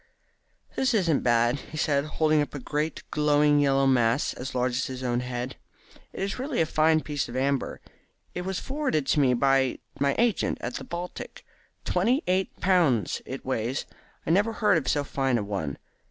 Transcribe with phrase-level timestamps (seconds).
[0.75, 4.87] "This isn't bad," he said, holding up a great glowing yellow mass as large as
[4.87, 5.57] his own head.
[6.11, 7.79] "It is really a very fine piece of amber.
[8.33, 11.45] It was forwarded to me by my agent at the Baltic.
[11.85, 13.85] Twenty eight pounds, it weighs.
[14.25, 15.77] I never heard of so fine a one.